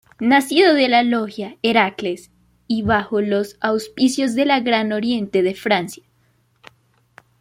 [0.19, 2.31] Nacido de la Logia Heracles
[2.65, 6.03] y bajo los auspicios del Gran Oriente de Francia.